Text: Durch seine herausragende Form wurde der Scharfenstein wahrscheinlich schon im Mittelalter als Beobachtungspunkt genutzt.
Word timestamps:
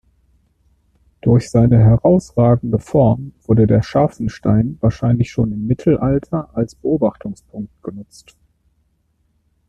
Durch 1.21 1.51
seine 1.51 1.77
herausragende 1.77 2.79
Form 2.79 3.33
wurde 3.43 3.67
der 3.67 3.83
Scharfenstein 3.83 4.79
wahrscheinlich 4.81 5.29
schon 5.29 5.51
im 5.51 5.67
Mittelalter 5.67 6.49
als 6.57 6.73
Beobachtungspunkt 6.73 7.69
genutzt. 7.83 8.35